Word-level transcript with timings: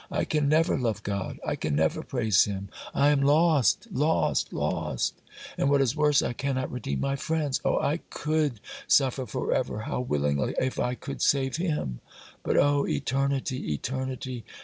I 0.09 0.25
can 0.25 0.49
never 0.49 0.79
love 0.79 1.03
God! 1.03 1.39
I 1.45 1.55
can 1.55 1.75
never 1.75 2.01
praise 2.01 2.45
Him! 2.45 2.69
I 2.91 3.09
am 3.09 3.21
lost! 3.21 3.85
lost! 3.91 4.51
lost! 4.51 5.21
And 5.59 5.69
what 5.69 5.79
is 5.79 5.95
worse, 5.95 6.23
I 6.23 6.33
cannot 6.33 6.71
redeem 6.71 6.99
my 7.01 7.15
friends! 7.15 7.61
Oh, 7.63 7.77
I 7.77 7.97
could 8.09 8.59
suffer 8.87 9.27
for 9.27 9.53
ever, 9.53 9.81
how 9.81 9.99
willingly! 9.99 10.55
if 10.59 10.79
I 10.79 10.95
could 10.95 11.21
save 11.21 11.57
him! 11.57 11.99
But 12.41 12.57
oh, 12.57 12.87
eternity, 12.87 13.71
eternity! 13.75 14.43